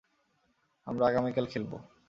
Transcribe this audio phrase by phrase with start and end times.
[0.87, 1.71] আমরা আগামীকাল খেলব।